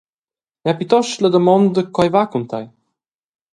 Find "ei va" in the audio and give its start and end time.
2.03-2.23